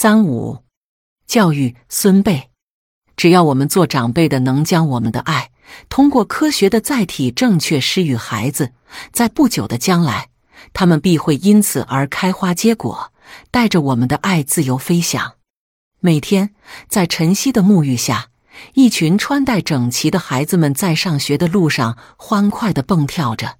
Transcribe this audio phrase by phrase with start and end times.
[0.00, 0.62] 三五，
[1.26, 2.50] 教育孙辈。
[3.16, 5.50] 只要我们做长辈的能将我们的爱
[5.88, 8.70] 通过科学的载体正确施予孩子，
[9.12, 10.28] 在不久的将来，
[10.72, 13.12] 他们必会因此而开花结果，
[13.50, 15.32] 带着我们的爱自由飞翔。
[15.98, 16.54] 每天
[16.86, 18.28] 在晨曦的沐浴下，
[18.74, 23.56] 一群穿戴整齐的孩子们在上学的路上欢快地蹦跳着，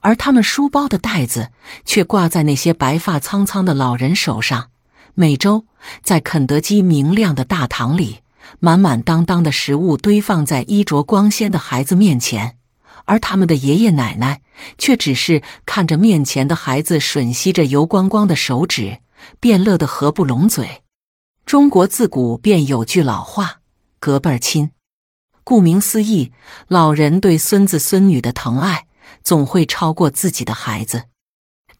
[0.00, 1.52] 而他们书包的带子
[1.84, 4.70] 却挂在那些白发苍苍的老人手上。
[5.18, 5.64] 每周，
[6.02, 8.18] 在肯德基明亮的大堂里。
[8.60, 12.58] 满满当当的食物堆放在衣着光鲜的孩子面前，
[13.06, 14.42] 而他们的爷爷奶奶
[14.76, 18.98] 却只是看着面前的孩子吮吸着油光光的手指，
[19.40, 20.82] 便乐得合不拢嘴。
[21.46, 23.60] 中国自古便有句老话
[23.98, 24.70] ：“隔辈儿亲。”
[25.42, 26.30] 顾名思义，
[26.68, 28.86] 老人对孙子孙女的疼爱
[29.22, 31.04] 总会超过自己的孩子。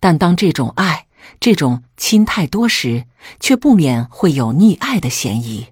[0.01, 1.06] 但当这种爱、
[1.41, 3.07] 这种亲太多时，
[3.41, 5.69] 却不免会有溺爱的嫌疑。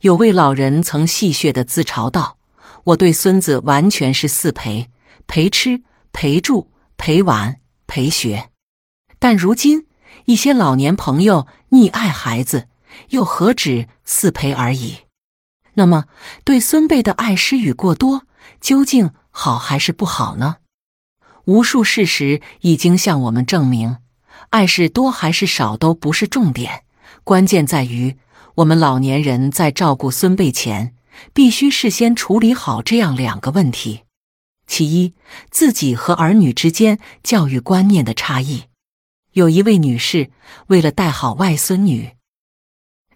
[0.00, 2.38] 有位老人曾戏谑的自嘲道
[2.84, 4.90] ：“我对孙子完全是四陪，
[5.26, 8.50] 陪吃、陪住、陪玩、陪学。
[9.18, 9.86] 但如今
[10.26, 12.68] 一些老年朋友溺爱孩子，
[13.10, 14.98] 又何止四陪而已？
[15.74, 16.04] 那么，
[16.44, 18.26] 对孙辈的爱施予过多，
[18.60, 20.56] 究竟好还是不好呢？
[21.46, 23.98] 无数事实已经向我们证明，
[24.50, 26.84] 爱是多还是少都不是重点，
[27.24, 28.16] 关键在于。”
[28.56, 30.94] 我们老年人在照顾孙辈前，
[31.34, 34.04] 必须事先处理好这样两个问题：
[34.66, 35.12] 其一，
[35.50, 38.62] 自己和儿女之间教育观念的差异。
[39.32, 40.30] 有一位女士
[40.68, 42.12] 为了带好外孙女，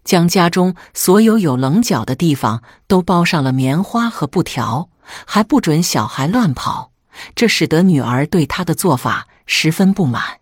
[0.05, 4.91] 将家中所有有棱角的地方都包上了棉花和布条，
[5.25, 6.93] 还不准小孩乱跑，
[7.35, 10.40] 这使得女儿对她的做法十分不满。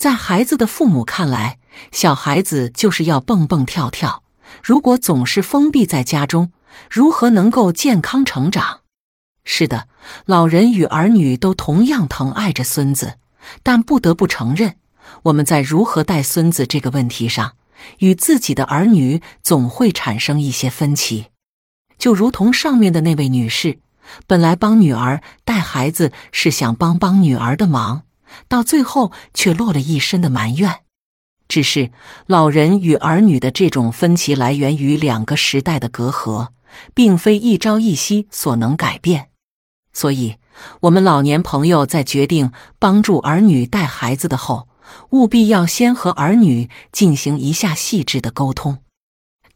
[0.00, 1.58] 在孩子的父母看来，
[1.92, 4.22] 小孩子就是要蹦蹦跳跳，
[4.64, 6.52] 如果总是封闭在家中，
[6.90, 8.80] 如何能够健康成长？
[9.44, 9.88] 是的，
[10.24, 13.18] 老人与儿女都同样疼爱着孙子，
[13.62, 14.76] 但不得不承认，
[15.24, 17.56] 我们在如何带孙子这个问题上，
[17.98, 21.26] 与自己的儿女总会产生一些分歧。
[21.98, 23.80] 就如同上面的那位女士，
[24.26, 28.04] 本来帮女儿带孩子是想帮帮女儿的忙，
[28.48, 30.80] 到最后却落了一身的埋怨。
[31.48, 31.90] 只是
[32.26, 36.50] 老人与儿女的这种分歧来源于两个时代的隔阂，
[36.94, 39.30] 并非一朝一夕所能改变。
[39.92, 40.36] 所以，
[40.82, 44.68] 我们老年朋友在决定帮助儿女带孩子的后，
[45.10, 48.78] 务必要先和儿女进行一下细致的沟通。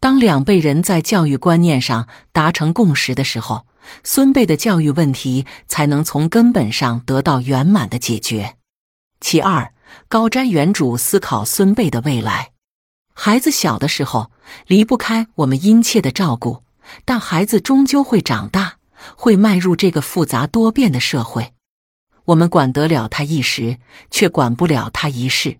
[0.00, 3.66] 当两辈人在教育观念上达成共识的时候，
[4.02, 8.56] 孙辈的教育问题才能从根本上得到圆满的解决。
[9.24, 9.72] 其二。
[10.06, 12.52] 高瞻远瞩，思考孙辈的未来。
[13.14, 14.30] 孩子小的时候
[14.66, 16.62] 离不开我们殷切的照顾，
[17.06, 18.76] 但孩子终究会长大，
[19.16, 21.54] 会迈入这个复杂多变的社会。
[22.26, 23.78] 我们管得了他一时，
[24.10, 25.58] 却管不了他一世。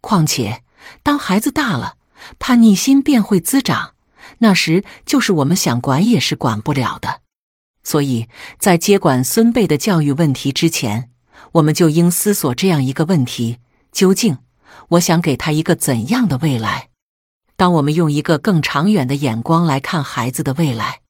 [0.00, 0.62] 况且，
[1.02, 1.96] 当孩子大了，
[2.38, 3.94] 叛逆心便会滋长，
[4.38, 7.22] 那时就是我们想管也是管不了的。
[7.82, 8.28] 所以
[8.60, 11.10] 在接管孙辈的教育问题之前，
[11.52, 13.58] 我们就应思索这样一个问题：
[13.90, 14.38] 究竟
[14.88, 16.88] 我想给他一个怎样的未来？
[17.56, 21.00] 当我们用一个更长远的眼光来看孩子的未来，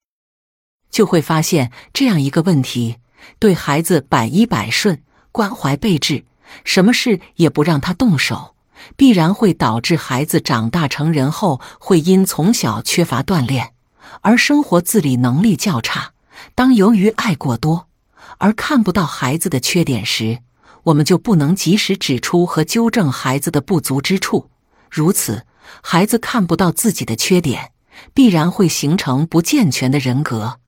[0.91, 2.97] 就会发现这样一个问题：
[3.39, 6.25] 对孩子百依百顺、关怀备至，
[6.65, 8.55] 什么事也不让他动手，
[8.97, 13.73] 必然会导致孩子长大成人后会因从小缺乏锻炼
[14.21, 16.13] 而生活自理能力较差。
[16.55, 17.89] 当由于爱过多。
[18.39, 20.41] 而看不到孩子的缺点时，
[20.85, 24.51] 我们就不能及时指出和纠正孩子的不足之处。
[24.91, 25.47] 如此，
[25.83, 27.73] 孩子看不到自己的缺点，
[28.13, 30.59] 必然会形成不健全的人格。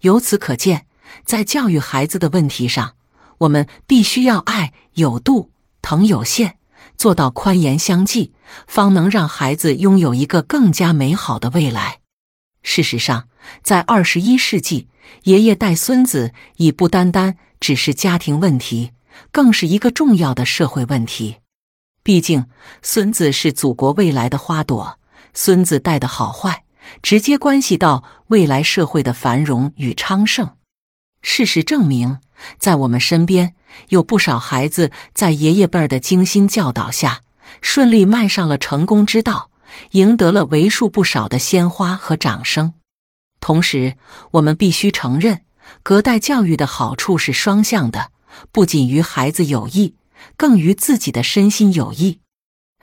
[0.00, 0.86] 由此可见，
[1.24, 2.94] 在教育孩子的问题上，
[3.38, 6.54] 我们必须要爱有度，疼有限，
[6.96, 8.32] 做到宽严相济，
[8.66, 12.01] 方能让孩子拥有一个更加美好的未来。
[12.62, 13.28] 事实上，
[13.62, 14.88] 在二十一世纪，
[15.24, 18.92] 爷爷带孙子已不单单只是家庭问题，
[19.30, 21.36] 更是一个重要的社会问题。
[22.02, 22.46] 毕竟，
[22.82, 24.98] 孙子是祖国未来的花朵，
[25.34, 26.64] 孙子带的好坏，
[27.00, 30.56] 直接关系到未来社会的繁荣与昌盛。
[31.20, 32.18] 事实证明，
[32.58, 33.54] 在我们身边
[33.90, 37.20] 有不少孩子，在爷爷辈儿的精心教导下，
[37.60, 39.51] 顺利迈上了成功之道。
[39.92, 42.74] 赢得了为数不少的鲜花和掌声。
[43.40, 43.96] 同时，
[44.32, 45.40] 我们必须承认，
[45.82, 48.10] 隔代教育的好处是双向的，
[48.52, 49.96] 不仅于孩子有益，
[50.36, 52.20] 更于自己的身心有益。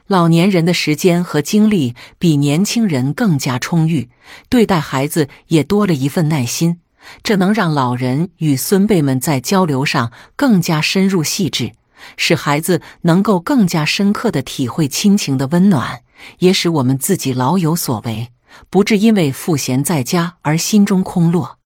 [0.07, 4.09] 老年人的时间和精力比年轻人更加充裕，
[4.49, 6.81] 对待孩子也多了一份耐心，
[7.21, 11.73] 这能让老人与孙辈们在交流上更加深入细致，
[12.17, 16.01] 使孩子能够更加深刻的体会亲情的温暖，
[16.39, 18.31] 也使我们自己老有所为，
[18.69, 21.59] 不致因为赋闲在家而心中空落。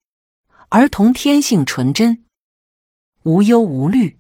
[0.69, 2.23] 儿童天性纯真，
[3.23, 4.17] 无忧无虑。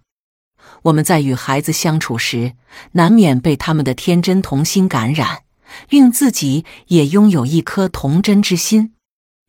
[0.83, 2.53] 我们在与孩子相处时，
[2.93, 5.43] 难免被他们的天真童心感染，
[5.89, 8.93] 令自己也拥有一颗童真之心。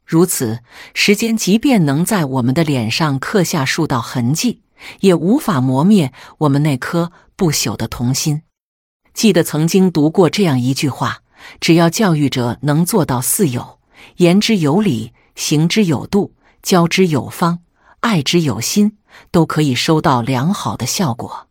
[0.04, 0.60] 如此，
[0.92, 4.62] 时间即便能在我们的脸上刻下数道痕迹，
[5.00, 8.42] 也无法磨灭我们那颗不朽的童心。
[9.14, 11.22] 记得曾经读过这样一句话：
[11.61, 13.78] 只要教育者能做到四有，
[14.16, 17.61] 言之有理，行之有度，教之有方，
[18.00, 18.99] 爱之有心。
[19.31, 21.46] 都可以收到良好的效果。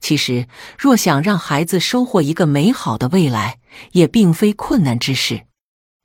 [0.00, 3.60] 其实，若想让孩子收获一个美好的未来，
[3.92, 5.42] 也并非困难之事。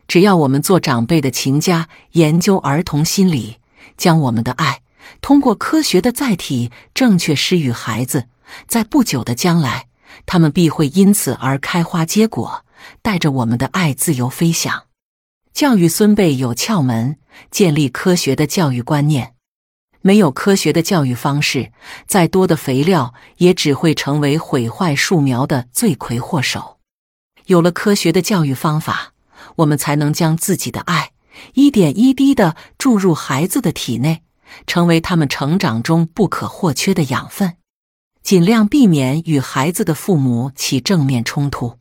[0.07, 3.57] 只要我们做长辈的勤加研究儿童心理，
[3.97, 4.83] 将我们的爱
[5.21, 8.27] 通过科学的载体正确施予孩子，
[8.67, 9.87] 在不久的将来，
[10.25, 12.65] 他们必会因此而开花结果，
[13.01, 14.83] 带着我们的爱自由飞翔。
[15.53, 17.17] 教育孙辈有窍门，
[17.49, 19.35] 建立科学的教育观念。
[20.01, 21.71] 没有科学的教育方式，
[22.07, 26.79] 再多的肥料也只会成为毁坏树苗的罪魁祸首。
[27.45, 29.13] 有了科学的教育方法，
[29.57, 31.11] 我们才能将自己的爱
[31.53, 34.23] 一点一滴的注入孩子的体内，
[34.65, 37.57] 成为他们成长中不可或缺的养分。
[38.23, 41.77] 尽量避免与孩子的父母起正面冲突。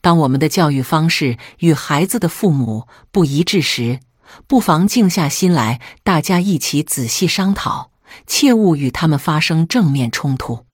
[0.00, 4.00] 当我们的教育方式与孩子的父母不一致时，
[4.46, 7.90] 不妨静下心来，大家一起仔细商讨，
[8.26, 10.66] 切勿与他们发生正面冲突。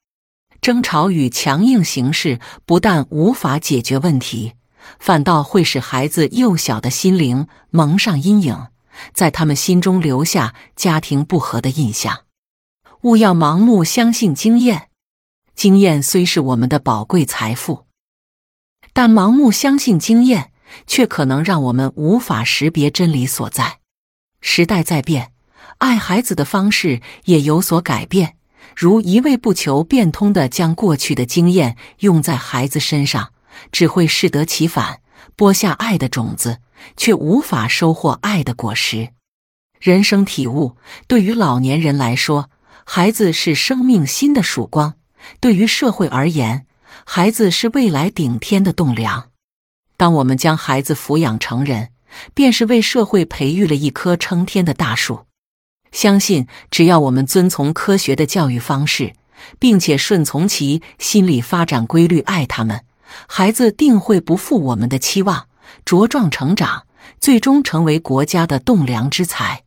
[0.60, 4.54] 争吵与强硬行事不但无法解决问题，
[4.98, 8.66] 反倒会使孩子幼小的心灵蒙上阴影，
[9.12, 12.20] 在他们心中留下家庭不和的印象。
[13.02, 14.88] 勿要盲目相信经验，
[15.54, 17.86] 经验虽是我们的宝贵财富，
[18.92, 20.50] 但盲目相信经验。
[20.86, 23.78] 却可能让我们无法识别真理所在。
[24.40, 25.32] 时代在变，
[25.78, 28.36] 爱孩子的方式也有所改变。
[28.74, 33.32] 如一味不求变通的将过去的经验用在孩子身上，
[33.70, 35.00] 只会适得其反，
[35.36, 36.58] 播下爱的种子，
[36.96, 39.10] 却无法收获爱的果实。
[39.78, 42.50] 人生体悟：对于老年人来说，
[42.84, 44.94] 孩子是生命新的曙光；
[45.40, 46.66] 对于社会而言，
[47.04, 49.30] 孩子是未来顶天的栋梁。
[49.96, 51.90] 当我们将孩子抚养成人，
[52.32, 55.26] 便是为社会培育了一棵撑天的大树。
[55.92, 59.12] 相信只要我们遵从科学的教育方式，
[59.58, 62.84] 并且顺从其心理发展规律，爱他们，
[63.28, 65.46] 孩子定会不负我们的期望，
[65.84, 66.86] 茁壮成长，
[67.20, 69.63] 最终成为国家的栋梁之才。